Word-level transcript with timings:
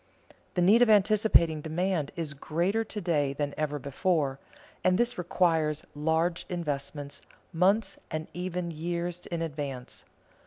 The 0.55 0.63
need 0.63 0.81
of 0.81 0.89
anticipating 0.89 1.61
demand 1.61 2.11
is 2.15 2.33
greater 2.33 2.83
to 2.83 2.99
day 3.01 3.33
than 3.33 3.53
ever 3.55 3.77
before, 3.77 4.39
and 4.83 4.97
this 4.97 5.15
requires 5.15 5.85
large 5.93 6.47
investments 6.49 7.21
months 7.53 7.99
and 8.09 8.27
even 8.33 8.71
years 8.71 9.27
in 9.27 9.43
advance. 9.43 10.03